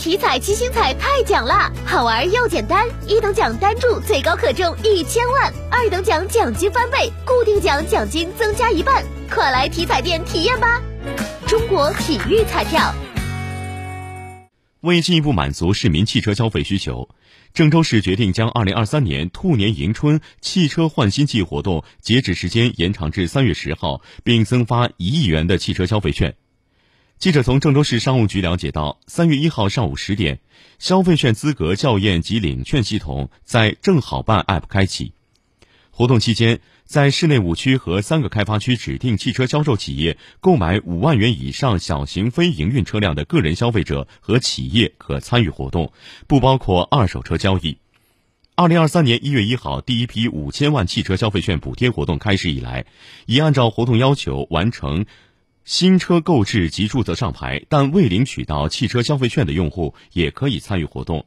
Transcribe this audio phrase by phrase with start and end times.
[0.00, 10.80] 体彩七星彩太奖啦，好玩又简单，一等奖单注最高可中一千万，二等奖奖金翻倍，固定奖奖金增加一半，快来体彩店体验吧！
[11.46, 12.94] 中国体育彩票。
[14.80, 17.10] 为进一步满足市民汽车消费需求，
[17.52, 26.34] 郑州市决定将二零二三年兔年迎春汽车换新季活动截止时间延长至三月十号，并增发一亿元的汽车消费券。
[27.20, 30.40] 记者从郑州市商务局了解到，三月一号上午十点，
[30.78, 35.12] 消费券资格校验及领券系统在正好办 App 开启。
[35.90, 45.92] 活动期间，在市内五区和三个开发区指定汽车销售企业购买五万元以上小型非营运车辆的个人消费者和企业可参与活动，
[46.26, 47.76] 不包括二手车交易。
[48.54, 52.86] 二零二三年一月一号，第一批五千万汽车消费券补贴活动开始以来，
[53.26, 55.04] 已按照活动要求完成。
[55.70, 61.24] 新车购置及注册上牌，但未领取到汽车消费券的用户也可以参与活动。